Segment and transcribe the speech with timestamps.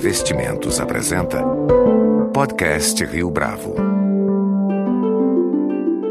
[0.00, 1.44] Investimentos apresenta
[2.32, 3.74] Podcast Rio Bravo.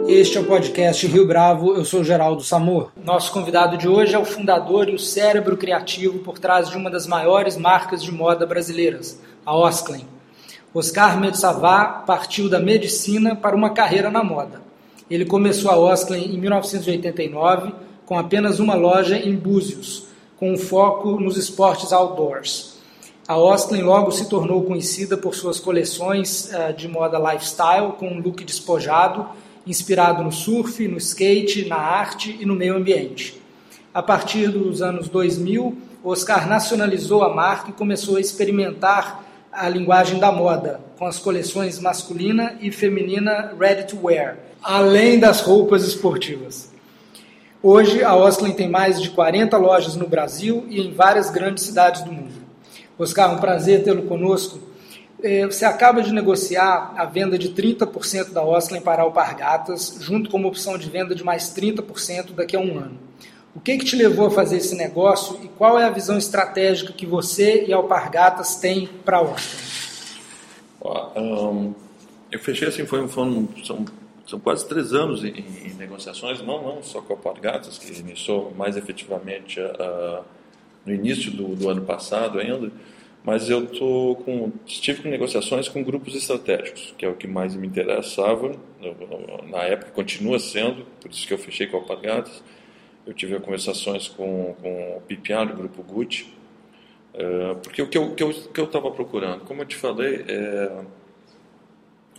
[0.08, 2.92] Este é o podcast Rio Bravo, eu sou Geraldo Samor.
[3.04, 6.92] Nosso convidado de hoje é o fundador e o cérebro criativo por trás de uma
[6.92, 10.06] das maiores marcas de moda brasileiras, a Osklen.
[10.72, 14.62] Oscar Metsavá partiu da medicina para uma carreira na moda.
[15.10, 17.74] Ele começou a Osklen em 1989
[18.06, 20.06] com apenas uma loja em Búzios,
[20.38, 22.78] com um foco nos esportes outdoors.
[23.30, 28.20] A Osklen logo se tornou conhecida por suas coleções uh, de moda lifestyle, com um
[28.20, 29.24] look despojado,
[29.68, 33.40] inspirado no surf, no skate, na arte e no meio ambiente.
[33.94, 40.20] A partir dos anos 2000, Oscar nacionalizou a marca e começou a experimentar a linguagem
[40.20, 46.72] da moda, com as coleções masculina e feminina ready to wear, além das roupas esportivas.
[47.62, 52.02] Hoje, a Osklen tem mais de 40 lojas no Brasil e em várias grandes cidades
[52.02, 52.39] do mundo.
[53.00, 54.60] Oscar, um prazer tê-lo conosco.
[55.24, 60.38] É, você acaba de negociar a venda de 30% da Osklen para Alpargatas, junto com
[60.38, 62.98] uma opção de venda de mais 30% daqui a um ano.
[63.56, 66.94] O que, que te levou a fazer esse negócio e qual é a visão estratégica
[66.94, 69.70] que você e Alpargatas têm para a Osklen?
[71.16, 71.74] Um,
[72.32, 73.86] eu fechei assim, foi, foi são
[74.30, 78.54] são quase três anos em, em negociações, não, não só com a Alpargatas, que iniciou
[78.56, 80.24] mais efetivamente uh,
[80.86, 82.72] no início do, do, ano passado ainda,
[83.24, 87.56] mas eu tô com, estive com negociações com grupos estratégicos, que é o que mais
[87.56, 88.56] me interessava,
[89.50, 92.42] na época continua sendo, por isso que eu fechei com a Alpargatas.
[93.06, 96.32] Eu tive conversações com, com o PPA do Grupo Gucci,
[97.14, 100.24] uh, porque o que eu estava que eu, que eu procurando, como eu te falei,
[100.28, 100.84] é,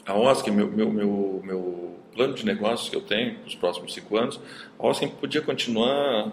[0.05, 3.95] a Oscar, meu, meu, meu, meu plano de negócios que eu tenho para os próximos
[3.95, 4.41] cinco anos,
[4.79, 6.33] a Oscar podia continuar,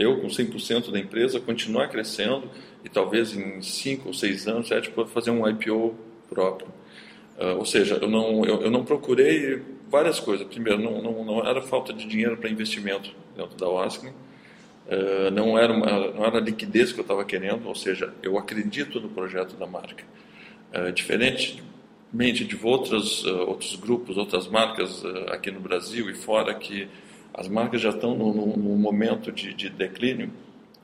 [0.00, 2.50] eu com 100% da empresa, continuar crescendo
[2.84, 5.94] e talvez em cinco ou seis anos é tipo fazer um IPO
[6.28, 6.68] próprio.
[7.38, 10.46] Uh, ou seja, eu não, eu, eu, não procurei várias coisas.
[10.46, 14.12] Primeiro, não, não, não era falta de dinheiro para investimento dentro da Oscar.
[14.90, 18.36] Uh, não, era uma, não era a liquidez que eu estava querendo, ou seja, eu
[18.36, 20.04] acredito no projeto da marca.
[20.74, 21.62] Uh, diferente
[22.12, 26.88] mente de outros, uh, outros grupos, outras marcas aqui no Brasil e fora, que
[27.34, 30.30] as marcas já estão num, momento de, de declínio,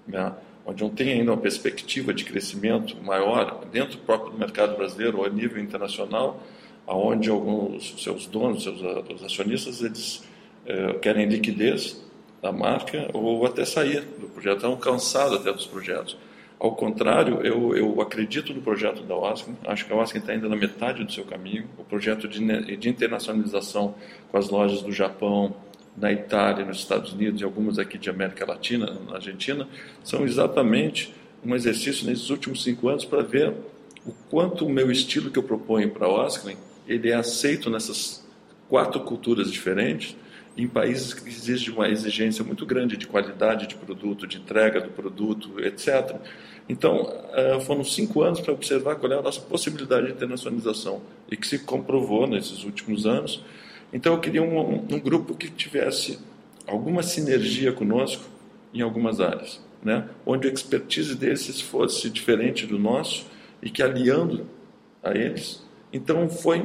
[0.07, 0.33] né,
[0.65, 5.25] onde não tem ainda uma perspectiva de crescimento maior dentro do próprio mercado brasileiro ou
[5.25, 6.43] a nível internacional,
[6.87, 10.25] aonde alguns seus donos, seus os acionistas, eles
[10.67, 12.03] uh, querem liquidez
[12.43, 16.17] da marca ou até sair do projeto, estão cansados até dos projetos.
[16.59, 20.49] Ao contrário, eu, eu acredito no projeto da OASC, acho que a OASC está ainda
[20.49, 21.69] na metade do seu caminho.
[21.77, 23.95] O projeto de, de internacionalização
[24.31, 25.55] com as lojas do Japão,
[25.97, 29.67] na Itália, nos Estados Unidos e algumas aqui de América Latina, na Argentina,
[30.05, 31.15] são exatamente
[31.45, 33.55] um exercício nesses últimos cinco anos para ver
[34.05, 38.25] o quanto o meu estilo que eu proponho para a Osklen, ele é aceito nessas
[38.69, 40.17] quatro culturas diferentes,
[40.57, 44.89] em países que existe uma exigência muito grande de qualidade de produto, de entrega do
[44.89, 46.17] produto, etc.
[46.69, 51.37] Então, eh, foram cinco anos para observar qual é a nossa possibilidade de internacionalização e
[51.37, 53.45] que se comprovou nesses últimos anos.
[53.97, 56.19] Então, eu queria um, um grupo que tivesse
[56.67, 58.25] alguma sinergia conosco
[58.75, 60.07] em algumas áreas, né?
[60.27, 63.27] onde a expertise desses fosse diferente do nosso
[63.63, 64.47] e que aliando
[65.03, 65.65] a eles.
[65.91, 66.63] Então, foi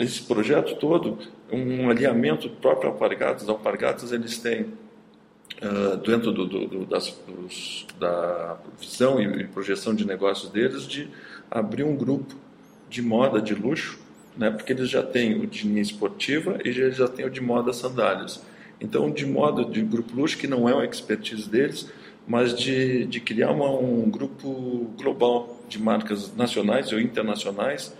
[0.00, 1.16] esse projeto todo
[1.52, 3.48] um alinhamento próprio Alpargatas.
[3.48, 10.04] Alpargatas eles têm uh, dentro do, do, do, das, dos, da visão e projeção de
[10.04, 11.08] negócios deles de
[11.48, 12.34] abrir um grupo
[12.88, 14.50] de moda de luxo, né?
[14.50, 17.72] Porque eles já têm o de linha esportiva e já, já têm o de moda
[17.72, 18.42] sandálias.
[18.80, 21.90] Então, de moda de grupo luxo que não é uma expertise deles,
[22.26, 27.94] mas de, de criar uma, um grupo global de marcas nacionais ou internacionais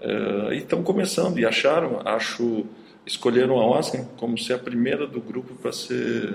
[0.00, 2.66] uh, e estão começando e acharam, acho
[3.06, 6.34] escolheram a Oscar como ser a primeira do grupo para se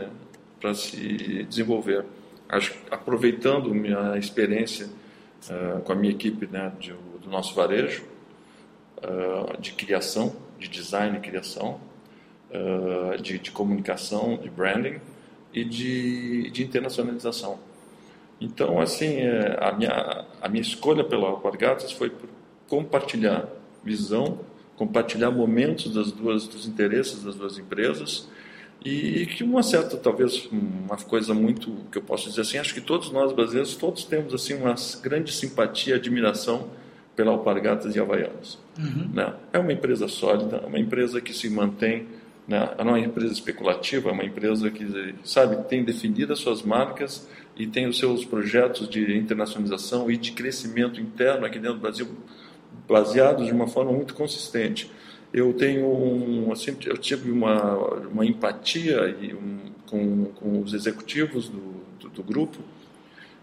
[0.62, 2.06] para se desenvolver.
[2.48, 4.88] Acho aproveitando minha experiência
[5.50, 8.04] uh, com a minha equipe né, de, do nosso varejo
[9.04, 11.80] uh, de criação, de design e criação,
[12.52, 15.00] uh, de, de, comunicação, de branding
[15.54, 17.60] e de, de internacionalização.
[18.42, 22.30] Então, assim, é, a minha a minha escolha pela Alpargatas foi por
[22.68, 23.48] compartilhar
[23.84, 24.40] visão
[24.78, 28.30] compartilhar momentos das duas dos interesses das duas empresas
[28.84, 32.80] e que uma certa talvez uma coisa muito que eu posso dizer assim acho que
[32.80, 36.70] todos nós brasileiros todos temos assim uma grande simpatia admiração
[37.14, 39.10] pela Alpargatas e Havaianas uhum.
[39.14, 39.34] né?
[39.54, 42.08] é uma empresa sólida uma empresa que se mantém
[42.50, 42.68] Né?
[42.80, 47.28] Não é uma empresa especulativa, é uma empresa que, sabe, tem definido as suas marcas
[47.56, 52.08] e tem os seus projetos de internacionalização e de crescimento interno aqui dentro do Brasil
[52.88, 54.90] baseados de uma forma muito consistente.
[55.32, 57.76] Eu tenho um, assim, eu tive uma,
[58.08, 62.58] uma empatia e um, com, com os executivos do, do, do grupo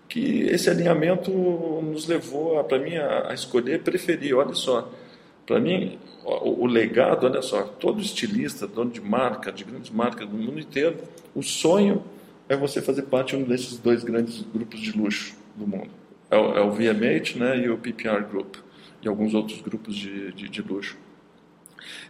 [0.08, 4.34] que esse alinhamento nos levou, para mim, a, a, escolher, preferir.
[4.34, 4.90] Olha só,
[5.46, 10.28] para mim, o, o, legado, olha só, todo estilista, dono de marca, de grandes marcas
[10.28, 10.96] do mundo inteiro,
[11.34, 12.04] o sonho
[12.48, 15.90] é você fazer parte de um desses dois grandes grupos de luxo do mundo.
[16.30, 18.56] É o, é o VMH né, e o PPR Group,
[19.00, 20.96] e alguns outros grupos de, de, de luxo.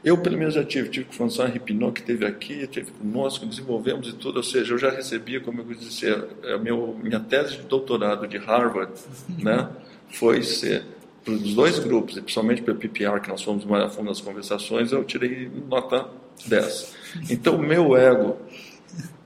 [0.02, 3.44] Eu, pelo menos, já tive, tive com o François Ripinot, que esteve aqui, teve conosco,
[3.44, 7.20] desenvolvemos e tudo, ou seja, eu já recebia, como eu disse, a é, meu, minha
[7.20, 8.92] tese de doutorado de Harvard,
[9.38, 9.68] né,
[10.08, 10.84] foi ser,
[11.26, 14.08] para os dois grupos, e principalmente para o PPR, que nós fomos mais a fundo
[14.08, 16.08] nas conversações, eu tirei nota
[16.46, 16.94] 10.
[17.28, 18.36] Então, meu ego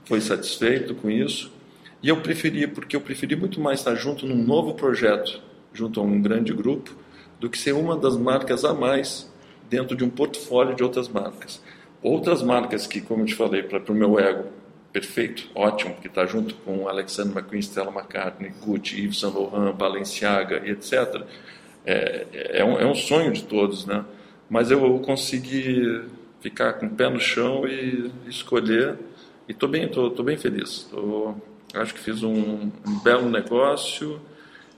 [0.05, 1.51] foi satisfeito com isso,
[2.01, 6.03] e eu preferi, porque eu preferi muito mais estar junto num novo projeto, junto a
[6.03, 6.91] um grande grupo,
[7.39, 9.31] do que ser uma das marcas a mais
[9.69, 11.61] dentro de um portfólio de outras marcas.
[12.01, 14.45] Outras marcas que, como eu te falei, para o meu ego,
[14.91, 20.67] perfeito, ótimo, que está junto com Alexander McQueen, Stella McCartney, Gucci, Yves Saint Laurent, Balenciaga
[20.67, 21.23] etc.
[21.85, 22.25] É,
[22.59, 24.05] é, um, é um sonho de todos, né?
[24.49, 26.03] Mas eu consegui
[26.41, 28.97] ficar com o pé no chão e escolher
[29.47, 30.87] e estou bem, tô, tô, bem feliz.
[30.91, 31.33] Tô,
[31.73, 34.19] acho que fiz um, um belo negócio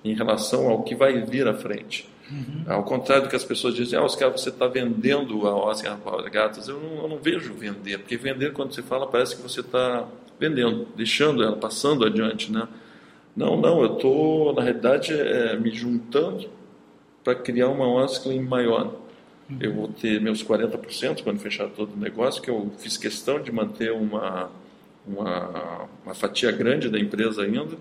[0.03, 2.07] em relação ao que vai vir à frente.
[2.29, 2.63] Uhum.
[2.67, 5.97] Ao contrário do que as pessoas dizem, ah, Oscar, você está vendendo a Oscar
[6.31, 6.67] Gatas.
[6.67, 10.07] Eu não, eu não vejo vender, porque vender, quando você fala, parece que você está
[10.39, 12.67] vendendo, deixando ela, passando adiante, né?
[13.35, 16.47] Não, não, eu estou, na realidade, é, me juntando
[17.23, 18.95] para criar uma Oscar maior.
[19.49, 19.57] Uhum.
[19.59, 23.51] Eu vou ter meus 40% quando fechar todo o negócio, que eu fiz questão de
[23.51, 24.51] manter uma,
[25.07, 27.77] uma, uma fatia grande da empresa ainda,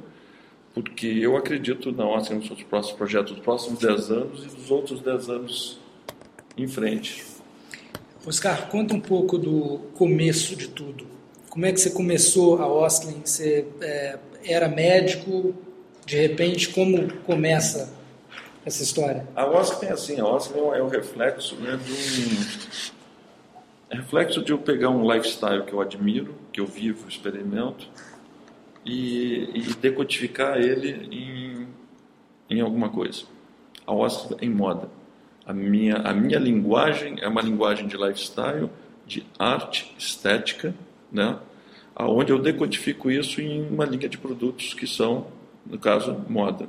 [0.75, 4.71] porque eu acredito na Oscar nos seus próximos projetos, dos próximos 10 anos e dos
[4.71, 5.79] outros 10 anos
[6.57, 7.25] em frente.
[8.27, 11.07] Oscar, conta um pouco do começo de tudo.
[11.51, 13.21] Como é que você começou a Osklin?
[13.25, 15.55] Você é, era médico,
[16.07, 17.93] de repente, como começa
[18.65, 19.27] essa história?
[19.35, 22.93] A Osklin é assim, a Osklin é o reflexo né, de um...
[23.91, 27.87] É reflexo de eu pegar um lifestyle que eu admiro, que eu vivo, experimento,
[28.87, 31.69] e, e decodificar ele em,
[32.49, 33.25] em alguma coisa.
[33.87, 34.89] A Oscar em moda.
[35.45, 38.71] A minha, a minha linguagem é uma linguagem de lifestyle,
[39.07, 40.75] de arte, estética,
[41.11, 41.39] né?
[41.95, 45.27] aonde eu decodifico isso em uma linha de produtos que são,
[45.67, 46.69] no caso, moda.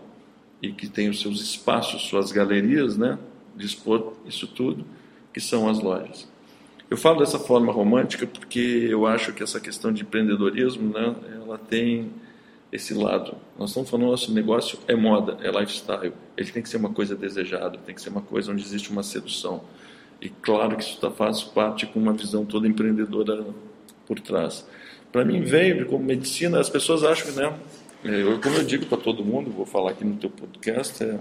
[0.64, 3.20] E que tem os seus espaços, suas galerias, né?
[3.56, 4.86] de expor isso tudo,
[5.34, 6.28] que são as lojas.
[6.90, 11.58] Eu falo dessa forma romântica porque eu acho que essa questão de empreendedorismo, né, ela
[11.58, 12.12] tem
[12.72, 13.36] esse lado.
[13.58, 16.14] Nós estamos falando nosso negócio é moda, é lifestyle.
[16.36, 19.04] Ele tem que ser uma coisa desejada, tem que ser uma coisa onde existe uma
[19.04, 19.64] sedução.
[20.22, 23.46] E claro que isso tá, faz parte com uma visão toda empreendedora
[24.06, 24.68] por trás.
[25.12, 27.54] Para mim veio como medicina, as pessoas acham, né?
[28.04, 31.18] Eu, como eu digo para todo mundo, vou falar aqui no teu podcast, é,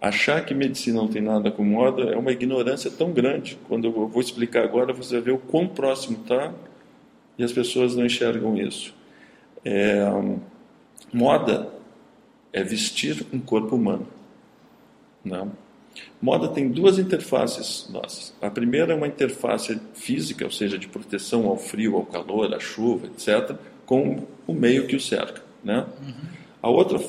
[0.00, 3.58] Achar que medicina não tem nada com moda é uma ignorância tão grande.
[3.68, 6.54] Quando eu vou explicar agora, você vai ver o quão próximo está
[7.36, 8.94] e as pessoas não enxergam isso.
[9.62, 10.02] É,
[11.12, 11.68] moda
[12.50, 14.06] é vestir um corpo humano.
[15.22, 15.44] Não.
[15.44, 15.52] Né?
[16.22, 18.32] Moda tem duas interfaces nossas.
[18.40, 22.60] A primeira é uma interface física, ou seja, de proteção ao frio, ao calor, à
[22.60, 23.54] chuva, etc.,
[23.84, 25.42] com o meio que o cerca.
[25.62, 25.86] Né?
[26.02, 26.14] Uhum.
[26.62, 27.00] A outra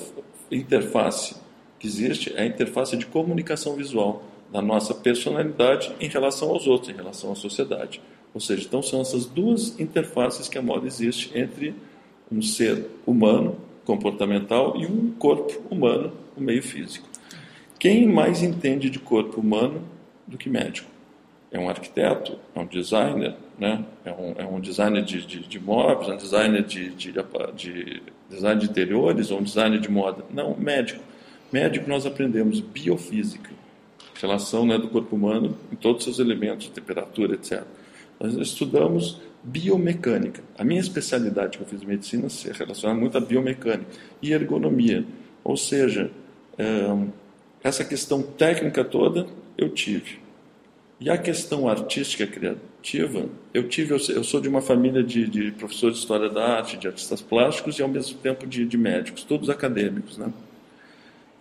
[0.52, 1.36] interface
[1.80, 6.94] que existe é a interface de comunicação visual da nossa personalidade em relação aos outros,
[6.94, 8.02] em relação à sociedade.
[8.34, 11.74] Ou seja, então são essas duas interfaces que a moda existe entre
[12.32, 17.08] um ser humano, comportamental, e um corpo humano, o meio físico.
[17.80, 19.82] Quem mais entende de corpo humano
[20.28, 20.90] do que médico?
[21.52, 23.84] É um arquiteto, é um designer, né?
[24.06, 27.12] é, um, é um designer de, de, de móveis, é um designer de, de,
[27.56, 30.24] de design de interiores ou um designer de moda.
[30.34, 31.04] Não, médico.
[31.52, 33.50] Médico, nós aprendemos biofísica,
[34.22, 37.64] relação né, do corpo humano em todos os seus elementos, temperatura, etc.
[38.20, 40.42] Nós estudamos biomecânica.
[40.58, 43.90] A minha especialidade que eu fiz em medicina se relaciona muito à biomecânica
[44.22, 45.04] e ergonomia.
[45.44, 46.12] Ou seja,
[47.64, 50.20] essa questão técnica toda eu tive.
[51.00, 52.28] E a questão artística
[53.54, 56.88] eu tive, eu sou de uma família de, de professores de história da arte, de
[56.88, 60.32] artistas plásticos e ao mesmo tempo de, de médicos, todos acadêmicos, né?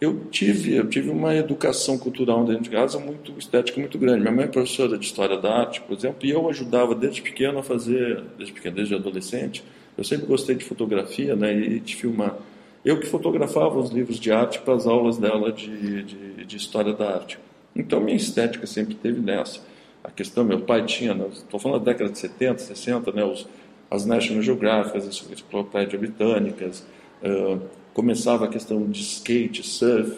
[0.01, 4.21] eu tive, eu tive uma educação cultural dentro de casa muito estética muito grande.
[4.21, 7.59] Minha mãe é professora de história da arte, por exemplo, e eu ajudava desde pequeno
[7.59, 9.63] a fazer, desde pequeno, desde adolescente.
[9.99, 12.35] Eu sempre gostei de fotografia, né, e de filmar.
[12.83, 16.95] Eu que fotografava os livros de arte para as aulas dela de, de, de história
[16.95, 17.39] da arte.
[17.77, 19.61] Então minha estética sempre teve nessa.
[20.03, 23.47] A questão, meu pai tinha, estou né, falando da década de 70, 60, né, os,
[23.91, 26.87] as National Geographic, as enciclopédias britânicas,
[27.23, 27.61] uh,
[27.93, 30.17] começava a questão de skate, surf.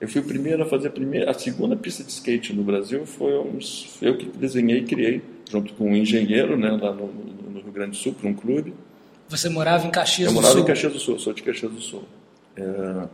[0.00, 3.06] Eu fui o primeiro a fazer a, primeira, a segunda pista de skate no Brasil,
[3.06, 7.60] foi uns, eu que desenhei e criei, junto com um engenheiro né, lá no, no
[7.60, 8.72] Rio Grande do Sul, para um clube.
[9.28, 10.38] Você morava em Caxias do Sul?
[10.38, 12.04] Eu morava em Caxias do Sul, sou de Caxias do Sul.
[12.56, 13.08] É,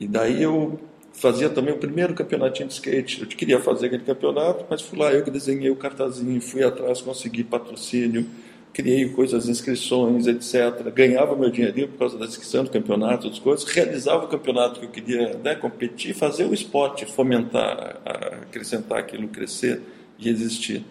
[0.00, 0.80] e daí eu
[1.16, 3.22] fazia também o primeiro campeonatinho de skate.
[3.22, 7.00] Eu queria fazer aquele campeonato, mas fui lá, eu que desenhei o cartazinho, fui atrás,
[7.00, 8.26] consegui patrocínio,
[8.72, 10.82] criei coisas, inscrições, etc.
[10.94, 13.64] Ganhava meu dinheirinho por causa da inscrição do campeonato, outras coisas.
[13.64, 19.80] Realizava o campeonato que eu queria né, competir, fazer o esporte, fomentar, acrescentar aquilo, crescer
[20.18, 20.84] e existir.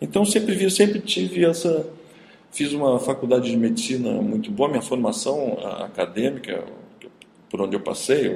[0.00, 1.86] Então sempre vi, sempre tive essa.
[2.50, 6.64] Fiz uma faculdade de medicina muito boa, minha formação acadêmica,
[7.50, 8.30] por onde eu passei,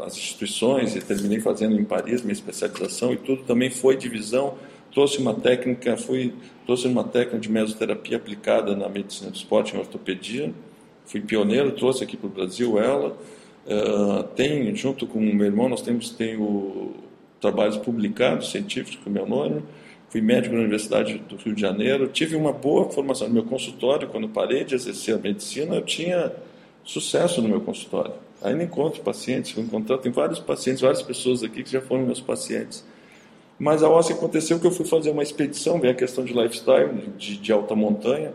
[0.00, 4.56] as instituições, e terminei fazendo em Paris minha especialização e tudo, também foi divisão
[4.92, 6.34] trouxe uma técnica, fui,
[6.66, 10.52] trouxe uma técnica de mesoterapia aplicada na medicina do esporte, em ortopedia.
[11.06, 13.16] Fui pioneiro, trouxe aqui para o Brasil ela.
[13.66, 16.94] Uh, tem, junto com meu irmão, nós temos tenho
[17.40, 19.62] trabalhos publicados, científicos, com meu nome.
[20.08, 22.08] Fui médico na Universidade do Rio de Janeiro.
[22.08, 24.08] Tive uma boa formação no meu consultório.
[24.08, 26.32] Quando parei de exercer a medicina, eu tinha
[26.82, 28.14] sucesso no meu consultório.
[28.42, 32.20] Ainda encontro pacientes, vou encontrar, tem vários pacientes, várias pessoas aqui que já foram meus
[32.20, 32.84] pacientes.
[33.58, 36.90] Mas a OSCE aconteceu que eu fui fazer uma expedição, vem a questão de lifestyle,
[37.16, 38.32] de, de alta montanha,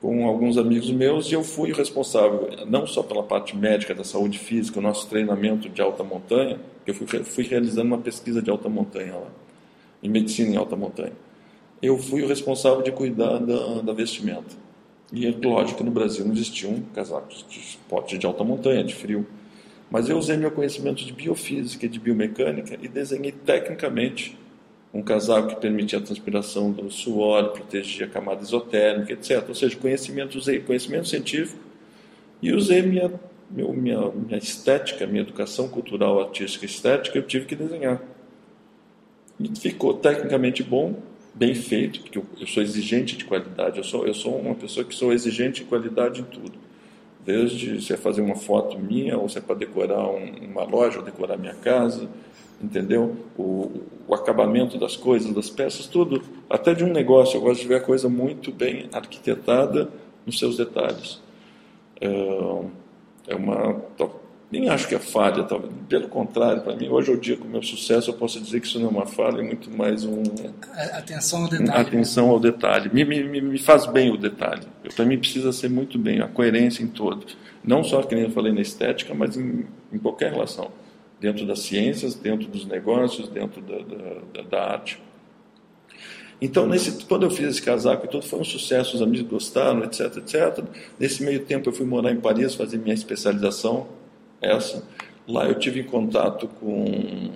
[0.00, 4.38] com alguns amigos meus, e eu fui responsável não só pela parte médica da saúde
[4.38, 8.68] física, o nosso treinamento de alta montanha, eu fui, fui realizando uma pesquisa de alta
[8.68, 9.30] montanha lá,
[10.02, 11.12] em medicina em alta montanha.
[11.80, 14.65] Eu fui o responsável de cuidar da, da vestimenta.
[15.12, 18.94] E é lógico que no Brasil não existiam casacos de esporte de alta montanha, de
[18.94, 19.26] frio.
[19.90, 24.36] Mas eu usei meu conhecimento de biofísica e de biomecânica e desenhei tecnicamente
[24.92, 29.44] um casaco que permitia a transpiração do suor, protegia a camada isotérmica, etc.
[29.48, 31.60] Ou seja, conhecimento, usei conhecimento científico
[32.42, 33.12] e usei minha,
[33.50, 38.02] meu, minha, minha estética, minha educação cultural, artística estética, eu tive que desenhar.
[39.38, 40.94] E ficou tecnicamente bom,
[41.36, 44.94] bem feito, porque eu, sou exigente de qualidade, eu sou, eu sou uma pessoa que
[44.94, 46.58] sou exigente de qualidade em tudo.
[47.24, 50.98] Desde se é fazer uma foto minha, ou se é para decorar um, uma loja,
[50.98, 52.08] ou decorar minha casa,
[52.62, 53.16] entendeu?
[53.36, 56.22] O, o, acabamento das coisas, das peças, tudo.
[56.48, 59.90] Até de um negócio, eu gosto de ver a coisa muito bem arquitetada
[60.24, 61.20] nos seus detalhes.
[62.00, 62.08] É,
[63.28, 63.74] é uma.
[64.50, 65.72] Nem acho que é falha, talvez.
[65.88, 68.60] Pelo contrário, para mim, hoje é o dia com o meu sucesso, eu posso dizer
[68.60, 70.22] que isso não é uma falha, é muito mais um.
[70.92, 71.80] Atenção ao detalhe.
[71.80, 72.90] Atenção ao detalhe.
[72.92, 74.62] Me, me, me faz bem o detalhe.
[74.94, 77.26] Para mim, precisa ser muito bem, a coerência em todo.
[77.64, 80.70] Não só, que nem eu falei, na estética, mas em, em qualquer relação
[81.20, 85.02] dentro das ciências, dentro dos negócios, dentro da, da, da arte.
[86.40, 89.82] Então, nesse, quando eu fiz esse casaco e tudo, foi um sucesso, os amigos gostaram,
[89.84, 90.62] etc, etc.
[91.00, 93.86] Nesse meio tempo, eu fui morar em Paris, fazer minha especialização,
[94.40, 94.82] essa.
[95.26, 97.32] Lá eu tive contato com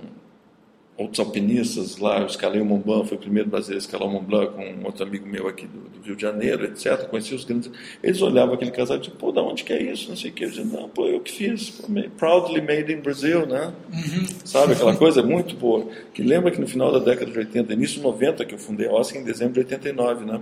[0.96, 4.12] outros alpinistas lá, eu escalei o Mont Blanc, fui o primeiro brasileiro a escalar o
[4.12, 7.08] Mont Blanc com um outro amigo meu aqui do, do Rio de Janeiro, etc.
[7.08, 7.70] Conheci os grandes.
[8.02, 10.10] Eles olhavam aquele casal e diziam, pô, da onde que é isso?
[10.10, 10.44] Não sei o que.
[10.44, 11.70] Eu dizia, não, pô, eu que fiz.
[11.70, 11.88] Pô,
[12.18, 13.72] proudly made in Brazil, né?
[13.90, 14.26] Uhum.
[14.44, 15.86] Sabe, aquela coisa muito boa.
[16.12, 18.86] Que lembra que no final da década de 80, início de 90, que eu fundei
[18.86, 20.40] a OSCE em dezembro de 89, né?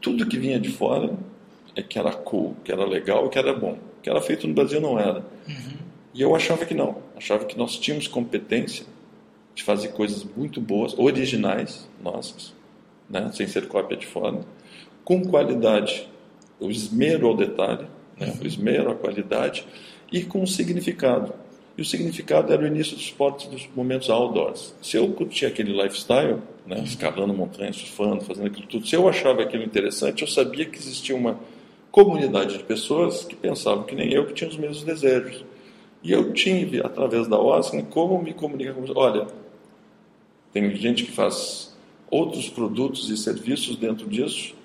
[0.00, 1.14] Tudo que vinha de fora
[1.82, 3.78] que era cool, que era legal, que era bom.
[4.02, 5.20] Que era feito no Brasil não era.
[5.48, 5.78] Uhum.
[6.12, 6.98] E eu achava que não.
[7.16, 8.86] Achava que nós tínhamos competência
[9.54, 12.54] de fazer coisas muito boas, originais, nossas,
[13.08, 13.30] né?
[13.32, 14.40] sem ser cópia de fora,
[15.04, 16.08] com qualidade,
[16.58, 17.86] o esmero ao detalhe,
[18.18, 18.32] né?
[18.40, 19.66] o esmero à qualidade
[20.12, 21.34] e com significado.
[21.76, 24.74] E o significado era o início dos esportes dos momentos outdoors.
[24.80, 29.42] Se eu curtia aquele lifestyle, né, escalando montanhas, surfando, fazendo aquilo tudo, se eu achava
[29.42, 31.38] aquilo interessante, eu sabia que existia uma
[31.94, 35.44] comunidade de pessoas que pensavam que nem eu, que tinham os mesmos desejos.
[36.02, 39.28] E eu tive, através da OSCE, como me comunicar com Olha,
[40.52, 41.72] tem gente que faz
[42.10, 44.56] outros produtos e serviços dentro disso.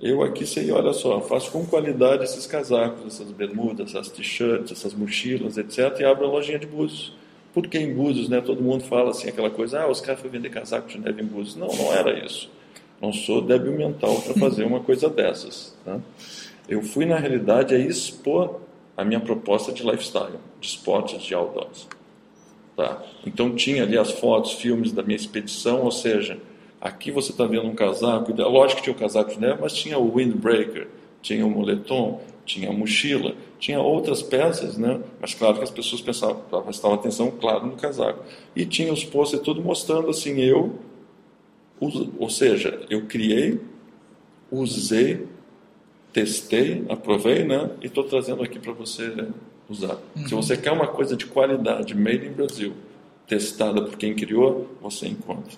[0.00, 4.94] Eu aqui sei, olha só, faço com qualidade esses casacos, essas bermudas, essas t-shirts, essas
[4.94, 5.98] mochilas, etc.
[5.98, 7.12] E abro a lojinha de Búzios.
[7.52, 8.40] Por que em Búzios, né?
[8.40, 11.26] Todo mundo fala assim, aquela coisa, ah, os caras foram vender casaco de neve em
[11.26, 11.56] Búzios.
[11.56, 12.48] Não, não era isso.
[13.02, 15.76] Não sou débil mental para fazer uma coisa dessas.
[15.84, 16.00] Né?
[16.70, 18.60] Eu fui, na realidade, a expor
[18.96, 21.88] a minha proposta de lifestyle, de esportes, de outdoors.
[22.76, 23.02] Tá?
[23.26, 26.38] Então tinha ali as fotos, filmes da minha expedição, ou seja,
[26.80, 29.98] aqui você está vendo um casaco, lógico que tinha o casaco de neve, mas tinha
[29.98, 30.86] o windbreaker,
[31.20, 35.00] tinha o moletom, tinha a mochila, tinha outras peças, né?
[35.20, 38.24] mas claro que as pessoas pensavam, prestavam atenção, claro, no casaco.
[38.54, 40.78] E tinha os posters tudo mostrando assim, eu,
[41.80, 43.60] ou seja, eu criei,
[44.52, 45.26] usei,
[46.12, 47.70] testei, aprovei, né?
[47.80, 49.28] E estou trazendo aqui para você
[49.68, 49.98] usar.
[50.16, 50.28] Uhum.
[50.28, 52.72] Se você quer uma coisa de qualidade, made in Brasil,
[53.26, 55.52] testada por quem criou, você encontra.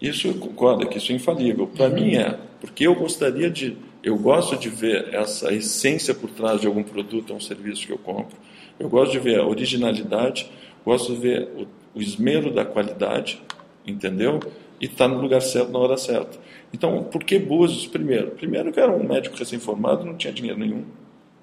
[0.00, 1.66] Isso eu concordo que isso é infalível.
[1.66, 1.94] Para uhum.
[1.94, 6.66] mim é, porque eu gostaria de, eu gosto de ver essa essência por trás de
[6.66, 8.36] algum produto ou um serviço que eu compro.
[8.78, 10.50] Eu gosto de ver a originalidade,
[10.84, 13.40] gosto de ver o, o esmero da qualidade,
[13.86, 14.40] entendeu?
[14.80, 16.38] E estar tá no lugar certo na hora certa.
[16.74, 17.86] Então, por que Búzios?
[17.86, 20.84] Primeiro, primeiro que era um médico recém-formado, não tinha dinheiro nenhum.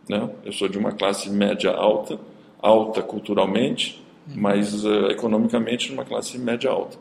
[0.10, 0.30] Né?
[0.44, 2.20] Eu sou de uma classe média alta,
[2.62, 6.98] alta culturalmente, mas uh, economicamente numa classe média alta.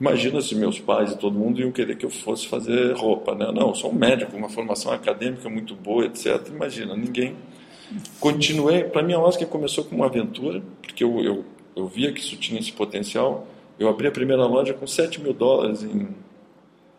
[0.00, 3.52] Imagina se meus pais e todo mundo iam querer que eu fosse fazer roupa, né?
[3.52, 6.40] Não, eu sou um médico, uma formação acadêmica muito boa, etc.
[6.48, 7.36] Imagina, ninguém.
[8.18, 11.44] Continuei, para mim a Oscar começou como uma aventura, porque eu, eu,
[11.76, 13.46] eu via que isso tinha esse potencial.
[13.78, 16.08] Eu abri a primeira loja com 7 mil dólares em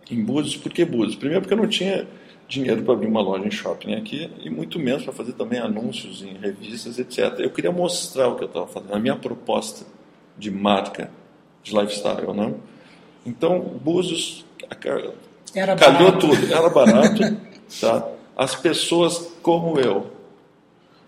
[0.10, 0.58] em Búzios.
[0.58, 1.16] Por que Búzios?
[1.16, 2.08] Primeiro porque eu não tinha
[2.48, 6.22] dinheiro para abrir uma loja em shopping aqui e muito menos para fazer também anúncios
[6.22, 7.40] em revistas, etc.
[7.40, 9.86] Eu queria mostrar o que eu estava fazendo, a minha proposta
[10.38, 11.10] de marca,
[11.64, 12.34] de lifestyle?
[12.34, 12.54] Né?
[13.26, 14.46] Então, Búzios
[15.54, 16.28] era calhou barato.
[16.28, 17.38] tudo, era barato,
[17.82, 18.08] tá?
[18.36, 20.12] As pessoas como eu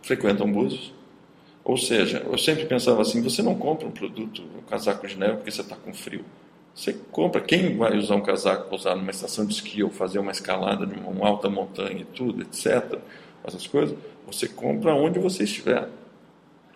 [0.02, 0.94] frequentam Búzios.
[1.64, 5.36] Ou seja, eu sempre pensava assim, você não compra um produto, um casaco de neve
[5.36, 6.24] porque você está com frio.
[6.78, 10.20] Você compra, quem vai usar um casaco para usar numa estação de esqui ou fazer
[10.20, 13.00] uma escalada de uma alta montanha e tudo, etc.,
[13.44, 15.90] essas coisas, você compra onde você estiver.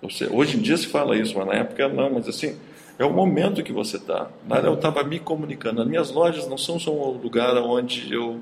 [0.01, 2.57] Você, hoje em dia se fala isso, mas na época não, mas assim,
[2.97, 4.27] é o momento que você está.
[4.63, 5.83] Eu estava me comunicando.
[5.83, 8.41] As minhas lojas não são só um lugar onde eu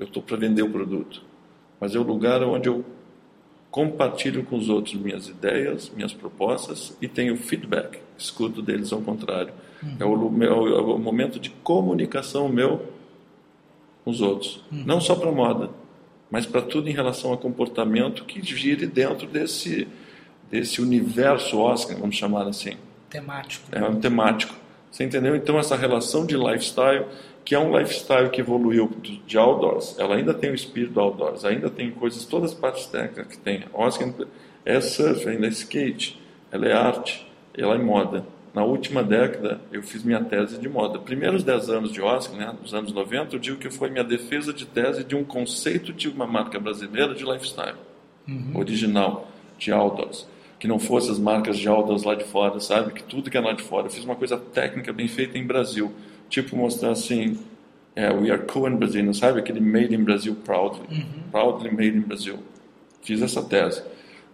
[0.00, 1.22] estou para vender o produto,
[1.78, 2.82] mas é o lugar onde eu
[3.74, 9.52] compartilho com os outros minhas ideias, minhas propostas e tenho feedback, escuto deles ao contrário.
[9.82, 9.96] Uhum.
[9.98, 12.86] É, o, meu, é o momento de comunicação meu
[14.04, 14.62] com os outros.
[14.70, 14.84] Uhum.
[14.86, 15.70] Não só para moda,
[16.30, 19.88] mas para tudo em relação a comportamento que gire dentro desse,
[20.48, 22.76] desse universo Oscar, vamos chamar assim.
[23.10, 23.66] Temático.
[23.72, 24.54] É um temático.
[24.88, 25.34] Você entendeu?
[25.34, 27.06] Então, essa relação de lifestyle,
[27.44, 28.90] que é um lifestyle que evoluiu
[29.26, 32.86] de outdoors, ela ainda tem o espírito do outdoors, ainda tem coisas, todas as partes
[32.86, 33.64] técnicas que tem.
[33.72, 34.12] Oscar
[34.64, 37.26] é surf, ainda é skate, ela é arte,
[37.56, 41.00] ela é moda na última década, eu fiz minha tese de moda.
[41.00, 44.52] Primeiros 10 anos de Oscar, né, nos anos 90, eu digo que foi minha defesa
[44.52, 47.74] de tese de um conceito de uma marca brasileira de lifestyle,
[48.28, 48.52] uhum.
[48.54, 49.28] original,
[49.58, 50.28] de outdoors.
[50.60, 52.92] Que não fosse as marcas de outdoors lá de fora, sabe?
[52.92, 53.88] Que tudo que é lá de fora.
[53.88, 55.92] Eu fiz uma coisa técnica bem feita em Brasil.
[56.34, 57.38] Tipo, mostrar assim,
[57.94, 59.38] é, we are cool in Brazil, sabe?
[59.38, 60.84] Aquele made in Brazil proudly.
[60.90, 61.30] Uhum.
[61.30, 62.40] Proudly made in Brazil.
[63.02, 63.84] Fiz essa tese.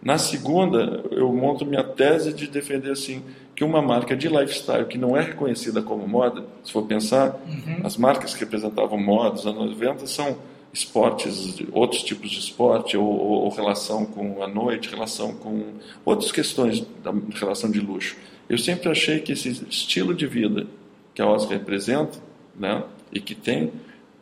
[0.01, 3.21] Na segunda, eu monto minha tese de defender assim
[3.55, 7.81] que uma marca de lifestyle que não é reconhecida como moda, se for pensar, uhum.
[7.83, 10.39] as marcas que representavam moda nos anos 90 são
[10.73, 15.65] esportes, outros tipos de esporte, ou, ou, ou, relação com a noite, relação com
[16.03, 18.15] outras questões da relação de luxo.
[18.49, 20.65] Eu sempre achei que esse estilo de vida
[21.13, 22.19] que a Oscar representa,
[22.57, 23.71] né, e que tem,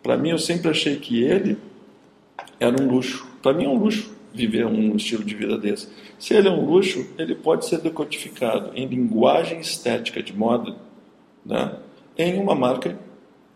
[0.02, 1.58] para mim eu sempre achei que ele
[2.60, 3.28] era um luxo.
[3.41, 5.88] Para mim é um luxo viver um estilo de vida desse.
[6.17, 10.75] Se ele é um luxo, ele pode ser decodificado em linguagem estética de moda,
[11.45, 11.78] né,
[12.17, 12.97] em uma marca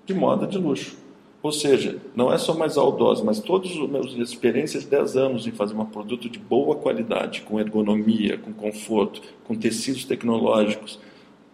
[0.06, 1.04] de moda de luxo.
[1.44, 5.46] Ou seja, não é só mais audosa, mas todas as minhas experiências de 10 anos
[5.46, 10.98] em fazer um produto de boa qualidade, com ergonomia, com conforto, com tecidos tecnológicos,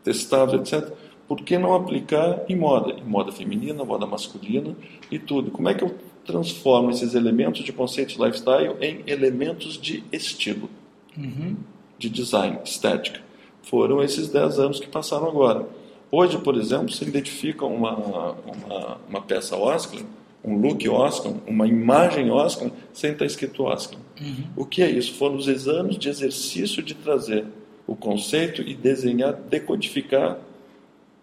[0.04, 0.94] testáveis, etc.
[1.30, 2.92] Por que não aplicar em moda?
[2.94, 4.76] Em moda feminina, moda masculina
[5.12, 5.52] e tudo.
[5.52, 10.70] Como é que eu transforma esses elementos de conceito de lifestyle em elementos de estilo,
[11.15, 11.56] uhum.
[12.00, 13.22] de design, estética.
[13.62, 15.68] Foram esses 10 anos que passaram agora.
[16.12, 20.02] Hoje, por exemplo, se identifica uma, uma, uma peça Oscar,
[20.44, 24.00] um look Oscar, uma imagem Oscar, sem estar escrito Oscar.
[24.20, 24.46] Uhum.
[24.56, 25.13] O que é isso?
[25.13, 27.46] Foram os anos de exercício de trazer
[27.86, 30.39] o conceito e desenhar, decodificar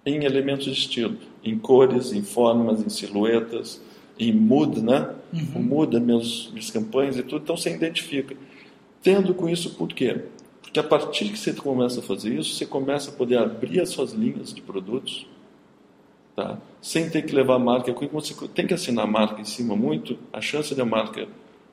[0.07, 3.83] em elementos de estilo, em cores, em formas, em silhuetas,
[4.19, 5.15] e muda, né?
[5.33, 5.63] Uhum.
[5.63, 8.37] Muda meus, minhas campanhas e tudo, então você identifica.
[9.03, 10.23] Tendo com isso por quê?
[10.63, 13.91] Porque a partir que você começa a fazer isso, você começa a poder abrir as
[13.91, 15.27] suas linhas de produtos,
[16.35, 16.59] tá?
[16.81, 17.93] sem ter que levar a marca.
[17.93, 21.29] Quando você tem que assinar a marca em cima muito, a chance de a marca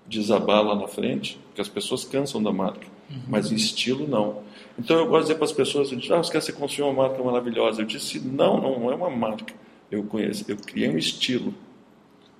[0.08, 3.22] desabar lá na frente, porque as pessoas cansam da marca, uhum.
[3.28, 4.42] mas em estilo não.
[4.78, 7.24] Então eu gosto de dizer para as pessoas, ah, você quer se construir uma marca
[7.24, 7.82] maravilhosa?
[7.82, 9.54] Eu disse, não, não é uma marca.
[9.92, 11.54] Eu conheço, eu criei um estilo.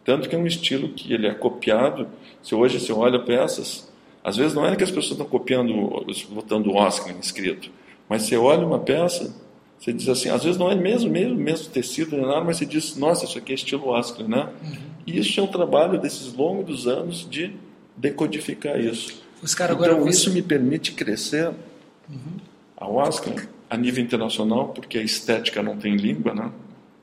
[0.04, 2.08] Tanto que é um estilo que ele é copiado.
[2.42, 3.92] Se hoje você olha peças,
[4.24, 5.74] às vezes não é que as pessoas estão copiando,
[6.30, 7.70] botando Oscar escrito,
[8.10, 9.36] mas você olha uma peça,
[9.78, 12.96] você diz assim, às vezes não é mesmo, mesmo, mesmo tecido, nada, mas você diz,
[12.96, 14.50] nossa, isso aqui é estilo Oscar, né?
[14.64, 14.93] Uhum.
[15.06, 17.56] E isso é um trabalho desses longos anos de
[17.96, 19.22] decodificar isso.
[19.86, 21.50] então isso me permite crescer
[22.10, 22.38] uhum.
[22.78, 26.52] a Oscar a nível internacional, porque a estética não tem língua, né?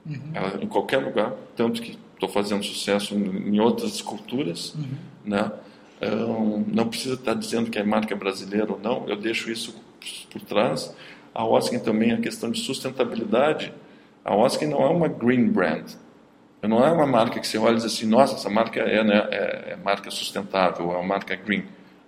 [0.07, 0.21] Uhum.
[0.33, 4.89] Ela, em qualquer lugar, tanto que estou fazendo sucesso em outras culturas, uhum.
[5.25, 5.53] né?
[6.03, 9.75] Um, não precisa estar dizendo que é marca brasileira ou não, eu deixo isso
[10.31, 10.95] por trás.
[11.35, 13.73] A Oscar também a questão de sustentabilidade.
[14.25, 15.93] A Oscar não é uma green brand,
[16.69, 19.29] não é uma marca que você olha e diz assim, nossa, essa marca é, né,
[19.31, 21.65] é, é marca sustentável, é uma marca green.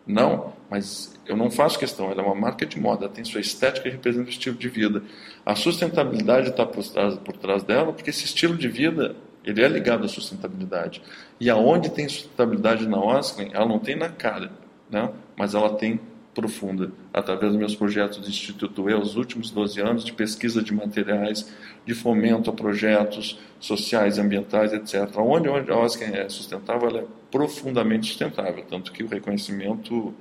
[0.06, 3.88] Não, mas eu não faço questão, ela é uma marca de moda, tem sua estética
[3.88, 5.02] e representa o estilo de vida.
[5.46, 9.68] A sustentabilidade está por trás, por trás dela, porque esse estilo de vida ele é
[9.68, 11.02] ligado à sustentabilidade.
[11.40, 14.52] E aonde tem sustentabilidade na Oscar, ela não tem na cara,
[14.90, 15.10] né?
[15.36, 16.00] mas ela tem
[16.34, 20.72] profunda, através dos meus projetos do Instituto E, os últimos 12 anos de pesquisa de
[20.72, 21.52] materiais,
[21.84, 25.10] de fomento a projetos sociais, ambientais, etc.
[25.18, 30.14] Onde, onde a Oscar é sustentável, ela é profundamente sustentável, tanto que o reconhecimento,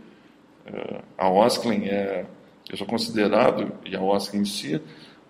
[0.66, 2.26] eh, a Oscar é,
[2.70, 4.82] eu sou considerado, e a Oscar em si,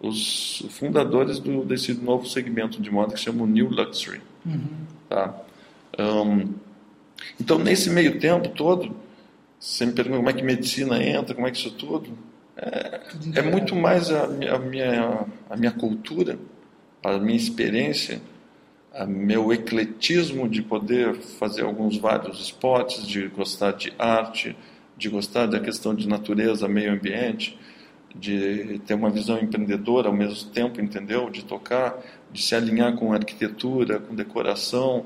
[0.01, 4.21] os fundadores do, desse novo segmento de moda que se chama New Luxury.
[4.43, 4.67] Uhum.
[5.07, 5.35] Tá?
[5.99, 6.53] Um,
[7.39, 8.95] então, nesse meio tempo todo,
[9.61, 12.17] você me pergunta como é que medicina entra, como é que isso tudo.
[12.57, 12.99] É,
[13.35, 16.39] é muito mais a, a, minha, a minha cultura,
[17.03, 18.19] a minha experiência,
[18.91, 24.57] a meu ecletismo de poder fazer alguns vários esportes, de gostar de arte,
[24.97, 27.55] de gostar da questão de natureza, meio ambiente,
[28.15, 31.29] de ter uma visão empreendedora ao mesmo tempo, entendeu?
[31.29, 31.99] De tocar,
[32.31, 35.05] de se alinhar com arquitetura, com decoração.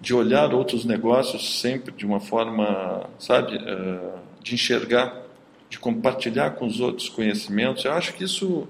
[0.00, 5.22] De olhar outros negócios sempre de uma forma, sabe, uh, de enxergar,
[5.68, 7.84] de compartilhar com os outros conhecimentos.
[7.84, 8.66] Eu acho que isso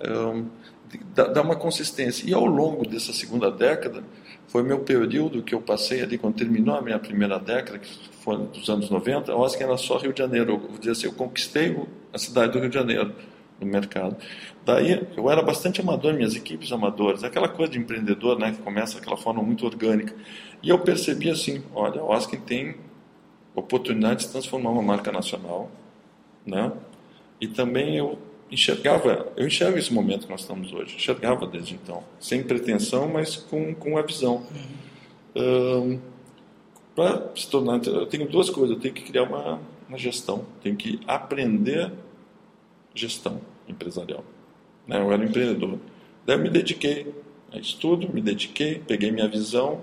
[0.00, 0.42] eh,
[1.14, 2.28] dá, uma consistência.
[2.28, 4.02] E ao longo dessa segunda década,
[4.48, 7.88] foi meu período que eu passei ali, quando terminou a minha primeira década, que
[8.20, 10.52] foi dos anos 90, eu acho que era só Rio de Janeiro.
[10.52, 11.76] Eu vou assim, eu conquistei
[12.12, 13.12] a cidade do Rio de Janeiro
[13.60, 14.16] no mercado.
[14.64, 18.98] Daí eu era bastante amador, minhas equipes amadoras, aquela coisa de empreendedor, né, que começa
[18.98, 20.14] daquela forma muito orgânica.
[20.62, 22.76] E eu percebi assim, olha, o Askin tem
[23.54, 25.70] oportunidade de transformar uma marca nacional,
[26.44, 26.72] né?
[27.40, 28.18] E também eu
[28.50, 33.36] enxergava, eu enxergo esse momento que nós estamos hoje, enxergava desde então, sem pretensão, mas
[33.36, 34.46] com, com a visão.
[35.34, 35.98] Um,
[36.94, 40.76] Para se tornar, eu tenho duas coisas, eu tenho que criar uma, uma gestão, tenho
[40.76, 41.92] que aprender
[42.96, 44.24] gestão empresarial.
[44.86, 44.98] Né?
[44.98, 45.78] Eu era um empreendedor.
[46.24, 47.14] Daí eu me dediquei
[47.52, 49.80] a estudo, me dediquei, peguei minha visão,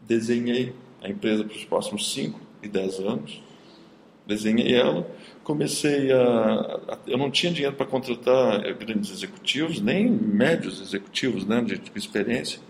[0.00, 3.42] desenhei a empresa para os próximos 5 e 10 anos,
[4.26, 5.06] desenhei ela,
[5.42, 6.20] comecei a,
[6.88, 11.90] a eu não tinha dinheiro para contratar grandes executivos, nem médios executivos, né, de, de
[11.94, 12.60] experiência.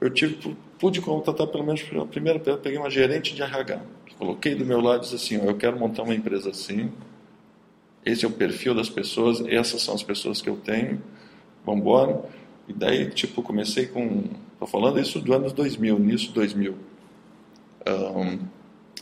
[0.00, 3.80] Eu tive, pude contratar pelo menos a primeira, peguei uma gerente de RH,
[4.18, 6.92] coloquei do meu lado e disse assim, eu quero montar uma empresa assim,
[8.04, 11.02] esse é o perfil das pessoas, essas são as pessoas que eu tenho,
[11.64, 12.22] vamos embora.
[12.68, 16.74] E daí, tipo, comecei com, estou falando isso do ano 2000, início 2000,
[17.86, 18.38] um,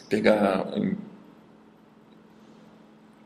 [0.09, 0.95] pegar um,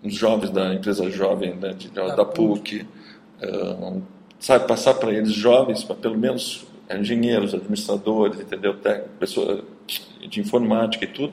[0.03, 2.87] uns jovens da empresa jovem, né, de, da, PUC,
[3.43, 4.03] um,
[4.39, 9.65] sabe, passar para eles jovens, para pelo menos engenheiros, administradores, entendeu, técnicos, pessoas
[10.29, 11.33] de informática e tudo,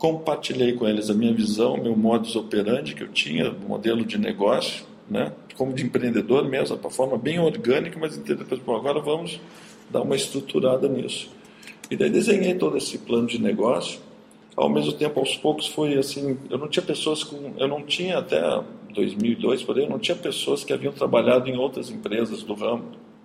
[0.00, 4.86] compartilhei com eles a minha visão, meu modus operandi que eu tinha, modelo de negócio,
[5.08, 5.30] né?
[5.54, 9.38] como de empreendedor mesmo, de forma bem orgânica, mas entender, bom, agora vamos
[9.90, 11.30] dar uma estruturada nisso.
[11.90, 14.00] E daí desenhei todo esse plano de negócio.
[14.56, 18.18] Ao mesmo tempo, aos poucos foi assim, eu não tinha pessoas com, eu não tinha
[18.18, 18.40] até
[18.94, 22.84] 2002, por aí, eu não tinha pessoas que haviam trabalhado em outras empresas do ramo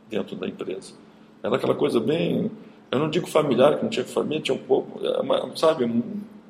[0.10, 0.94] dentro da empresa.
[1.42, 2.52] Era aquela coisa bem,
[2.92, 5.00] eu não digo familiar, que não tinha família, tinha um pouco,
[5.56, 5.86] sabe,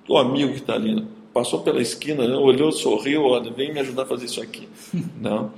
[0.08, 4.04] o amigo que está ali, passou pela esquina, né, olhou, sorriu, olha, vem me ajudar
[4.04, 4.68] a fazer isso aqui.
[5.20, 5.52] Não.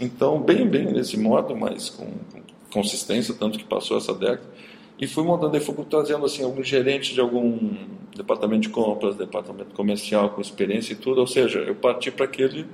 [0.00, 4.50] Então, bem, bem desse modo, mas com, com consistência, tanto que passou essa década.
[4.98, 7.74] E fui montando, e fui trazendo assim, algum gerente de algum
[8.14, 11.20] departamento de compras, departamento comercial com experiência e tudo.
[11.20, 12.66] Ou seja, eu parti para aquele,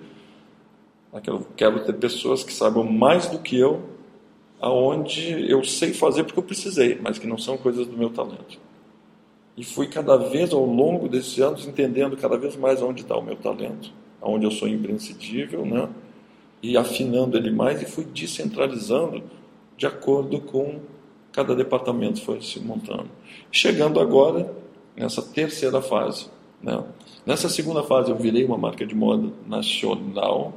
[1.13, 1.39] aquele.
[1.57, 3.83] Quero ter pessoas que saibam mais do que eu,
[4.61, 8.59] aonde eu sei fazer porque eu precisei, mas que não são coisas do meu talento.
[9.59, 13.23] E fui cada vez ao longo desses anos entendendo cada vez mais onde está o
[13.23, 13.93] meu talento,
[14.23, 15.89] onde eu sou imprescindível, né?
[16.63, 19.21] E afinando ele mais e fui descentralizando
[19.77, 20.79] de acordo com
[21.33, 23.11] cada departamento foi se montando.
[23.51, 24.55] Chegando agora
[24.97, 26.29] nessa terceira fase,
[26.63, 26.85] né?
[27.27, 30.53] Nessa segunda fase eu virei uma marca de moda nacional,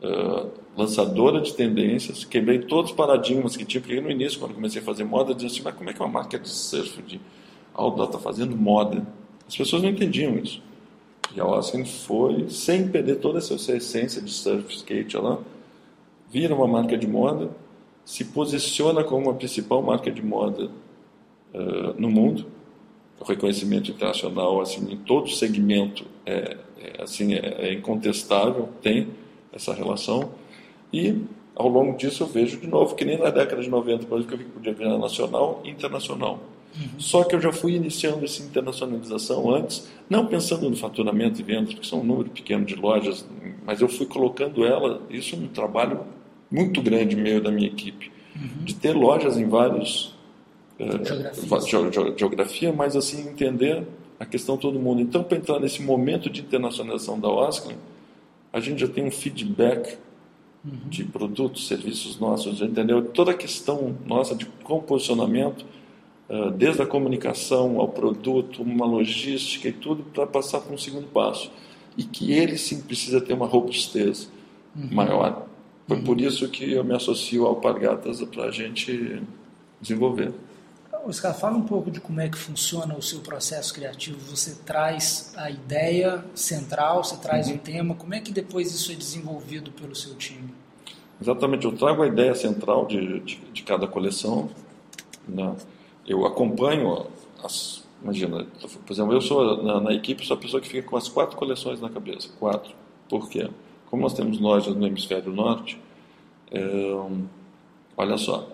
[0.00, 4.80] uh, lançadora de tendências, quebrei todos os paradigmas que tinha, porque no início, quando comecei
[4.80, 7.20] a fazer moda, eu dizia assim, mas como é que uma marca de surf, de
[7.74, 9.06] outdoor está fazendo moda?
[9.46, 10.62] As pessoas não entendiam isso.
[11.34, 15.38] E a Oscar foi, sem perder toda essa essência de surf, skate, lá,
[16.30, 17.50] vira uma marca de moda,
[18.04, 20.70] se posiciona como a principal marca de moda
[21.52, 22.46] uh, no mundo,
[23.20, 29.08] o reconhecimento internacional assim em todo segmento é, é assim é, é, incontestável tem
[29.52, 30.32] essa relação
[30.92, 31.22] e
[31.54, 34.34] ao longo disso eu vejo de novo que nem na década de 90 por exemplo
[34.34, 36.40] eu vi que podia virar nacional e internacional
[36.76, 36.88] uhum.
[36.98, 41.74] só que eu já fui iniciando essa internacionalização antes não pensando no faturamento e vendas
[41.74, 43.26] porque são um número pequeno de lojas
[43.64, 46.00] mas eu fui colocando ela isso num trabalho
[46.50, 48.64] muito grande meio da minha equipe uhum.
[48.64, 50.14] de ter lojas em vários
[50.78, 52.14] geografia.
[52.16, 53.86] geografia, mas assim entender
[54.18, 55.00] a questão todo mundo.
[55.00, 57.74] Então, para entrar nesse momento de internacionalização da Oscar,
[58.52, 59.98] a gente já tem um feedback
[60.64, 60.88] uhum.
[60.88, 63.02] de produtos, serviços nossos, já entendeu?
[63.02, 65.64] Toda a questão nossa de composicionamento,
[66.56, 71.50] desde a comunicação ao produto, uma logística e tudo, para passar para um segundo passo.
[71.96, 74.30] E que ele sim precisa ter uma robustez
[74.74, 74.88] uhum.
[74.90, 75.46] maior.
[75.86, 76.04] Foi uhum.
[76.04, 79.22] por isso que eu me associo ao Pargatas para a gente
[79.80, 80.32] desenvolver.
[81.06, 84.18] Oscar, fala um pouco de como é que funciona o seu processo criativo.
[84.30, 87.56] Você traz a ideia central, você traz uhum.
[87.56, 90.54] o tema, como é que depois isso é desenvolvido pelo seu time?
[91.20, 94.48] Exatamente, eu trago a ideia central de, de, de cada coleção.
[95.28, 95.54] Né?
[96.06, 97.06] Eu acompanho
[97.42, 97.84] as.
[98.02, 98.46] Imagina,
[98.86, 101.36] por exemplo, eu sou na, na, equipe sou a pessoa que fica com as quatro
[101.36, 102.28] coleções na cabeça.
[102.38, 102.74] Quatro.
[103.08, 103.48] Por quê?
[103.90, 105.80] Como nós temos lojas no hemisfério norte,
[106.50, 106.96] é,
[107.96, 108.46] olha só,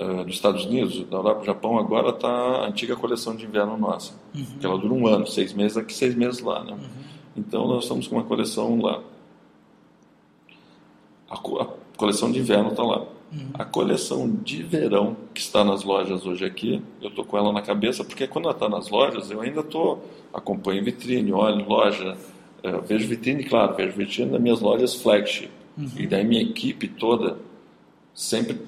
[0.00, 4.14] uh, dos Estados Unidos, da Europa, Japão, agora está a antiga coleção de inverno nossa,
[4.34, 4.58] uhum.
[4.58, 6.72] que ela dura um ano, seis meses aqui, seis meses lá, né?
[6.72, 6.88] Uhum.
[7.36, 9.02] Então nós estamos com uma coleção lá.
[11.28, 11.66] A, a
[11.96, 13.06] coleção de inverno está lá.
[13.32, 13.50] Uhum.
[13.54, 17.62] A coleção de verão que está nas lojas hoje aqui, eu estou com ela na
[17.62, 22.16] cabeça, porque quando ela está nas lojas, eu ainda estou acompanho vitrine, olho loja,
[22.64, 25.50] uh, vejo vitrine, claro, vejo vitrine nas minhas lojas flagship.
[25.78, 25.88] Uhum.
[25.96, 27.38] E daí minha equipe toda
[28.12, 28.58] sempre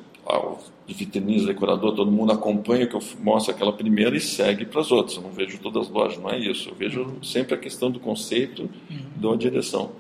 [0.87, 4.91] de vitrinismo, decorador, todo mundo acompanha que eu mostro aquela primeira e segue para as
[4.91, 5.17] outras.
[5.17, 6.71] Eu não vejo todas as lojas, não é isso.
[6.71, 8.99] Eu vejo sempre a questão do conceito, uhum.
[9.17, 9.93] da direção.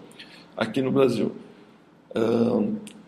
[0.57, 1.33] Aqui no Brasil.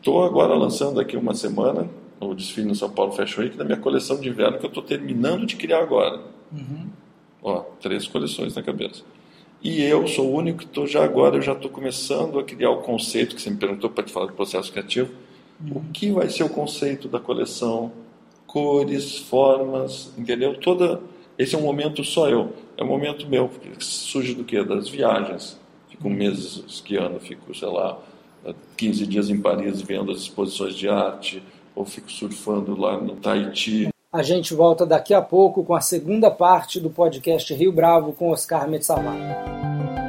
[0.04, 1.88] Estou agora lançando aqui uma semana
[2.20, 4.82] o desfile no São Paulo Fashion Week da minha coleção de inverno que eu estou
[4.82, 6.20] terminando de criar agora.
[6.52, 6.90] Uhum.
[7.42, 9.02] Ó, três coleções na cabeça.
[9.62, 12.68] E eu sou o único que estou já agora, eu já estou começando a criar
[12.68, 15.10] o conceito que você me perguntou para te falar do processo criativo
[15.74, 17.90] o que vai ser o conceito da coleção,
[18.46, 20.54] cores, formas, entendeu?
[20.60, 21.00] Toda
[21.38, 24.86] esse é um momento só eu, é um momento meu, porque surge do que das
[24.86, 25.58] viagens.
[25.88, 27.98] Fico meses esquiando, fico, sei lá,
[28.76, 31.42] 15 dias em Paris vendo as exposições de arte,
[31.74, 33.88] ou fico surfando lá no Tahiti.
[34.12, 38.30] A gente volta daqui a pouco com a segunda parte do podcast Rio Bravo com
[38.30, 40.03] Oscar Metsamar.